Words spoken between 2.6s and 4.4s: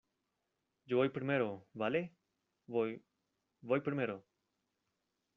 voy... voy primero.